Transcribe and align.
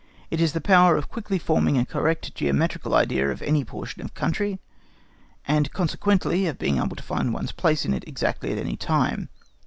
It 0.31 0.41
is 0.41 0.53
the 0.53 0.61
power 0.61 0.97
of 0.97 1.09
quickly 1.09 1.37
forming 1.37 1.77
a 1.77 1.85
correct 1.85 2.33
geometrical 2.33 2.95
idea 2.95 3.29
of 3.29 3.39
any 3.43 3.63
portion 3.63 4.01
of 4.01 4.15
country, 4.15 4.57
and 5.45 5.71
consequently 5.73 6.47
of 6.47 6.57
being 6.57 6.77
able 6.77 6.95
to 6.95 7.03
find 7.03 7.31
one's 7.35 7.51
place 7.51 7.85
in 7.85 7.93
it 7.93 8.07
exactly 8.07 8.51
at 8.51 8.57
any 8.57 8.77
time. 8.77 9.29